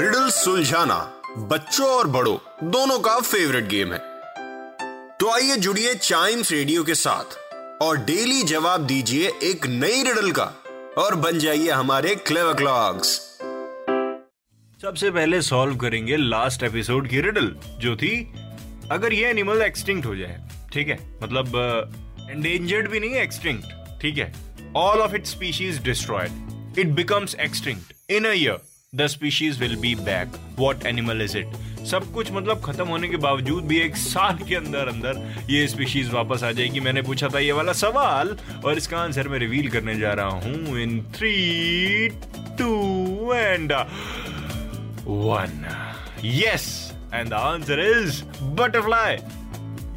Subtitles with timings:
[0.00, 0.96] Riddle सुलझाना
[1.38, 2.36] बच्चों और बड़ों
[2.70, 3.98] दोनों का फेवरेट गेम है।
[5.20, 7.36] तो आइए जुड़िए चाइम्स रेडियो के साथ
[7.82, 10.44] और डेली जवाब दीजिए एक नई रिडल का
[10.98, 13.08] और बन जाइए हमारे क्लेव क्लॉक्स
[14.82, 18.32] सबसे पहले सॉल्व करेंगे लास्ट एपिसोड की रिडल जो थी
[18.90, 20.98] अगर ये एनिमल एक्सटिंक्ट हो जाए ठीक है?
[21.22, 21.46] मतलब
[22.30, 24.32] एंडेंजर्ड uh, भी नहीं है एक्सटिंक्ट ठीक है?
[24.76, 29.94] All of it species destroyed it becomes extinct in a year the species will be
[29.94, 31.52] back what animal is it
[31.86, 36.08] सब कुछ मतलब खत्म होने के बावजूद भी एक साल के अंदर अंदर ये स्पीशीज
[36.12, 39.94] वापस आ जाएगी। मैंने पूछा था ये वाला सवाल और इसका आंसर मैं रिवील करने
[39.98, 42.08] जा रहा हूँ in three
[42.58, 43.72] two and
[45.06, 45.54] one.
[46.24, 46.66] Yes,
[47.12, 48.20] and the answer is
[48.58, 49.12] butterfly.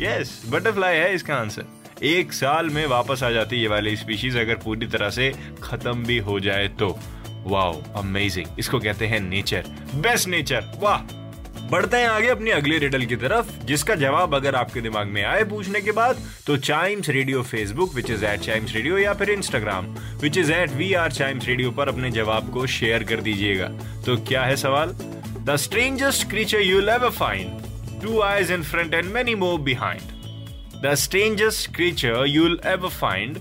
[0.03, 4.37] Yes, butterfly है इसका आंसर एक साल में वापस आ जाती है ये वाली स्पीशीज
[4.37, 5.31] अगर पूरी तरह से
[5.63, 6.97] खत्म भी हो जाए तो।
[7.47, 9.63] वाओ अमेजिंग इसको कहते हैं नेचर
[9.95, 11.01] बेस्ट नेचर वाह.
[11.71, 15.43] बढ़ते हैं आगे अपनी अगली रिडल की तरफ़, जिसका जवाब अगर आपके दिमाग में आए
[15.43, 19.85] पूछने के बाद तो Chimes Radio Facebook which is at Chimes Radio या फिर Instagram
[20.21, 23.67] which is at we are Chimes Radio पर अपने जवाब को शेयर कर दीजिएगा।
[24.05, 24.95] तो क्या है सवाल?
[25.45, 30.11] The strangest creature you ever find two eyes in front and many more behind
[30.83, 33.37] The strangest creature you'll ever find.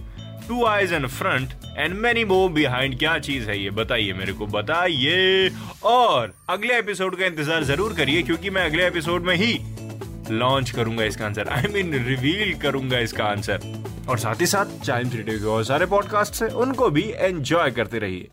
[0.49, 3.71] Two eyes in front and many more behind क्या चीज़ है ये?
[3.71, 5.51] बताइए मेरे को, बताइए।
[5.83, 9.53] और अगले एपिसोड का इंतज़ार ज़रूर करिए, क्योंकि मैं अगले एपिसोड में ही
[10.31, 13.61] लॉन्च करूँगा इसका आंसर आई मीन रिवील करूँगा इसका आंसर
[14.09, 17.99] और साथ ही साथ चाइम्स रेडियो के और सारे पॉडकास्ट है उनको भी एंजॉय करते
[17.99, 18.29] रहिए।